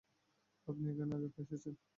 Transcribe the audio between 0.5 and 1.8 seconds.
আপনি এখানে আগে এসেছেন।